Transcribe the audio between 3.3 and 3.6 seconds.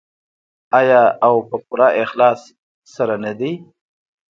دی؟